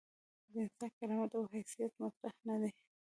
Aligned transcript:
د 0.51 0.53
انسان 0.63 0.91
کرامت 0.97 1.31
او 1.37 1.43
حیثیت 1.53 1.91
مطرح 2.01 2.35
نه 2.47 2.55
دي. 2.61 2.71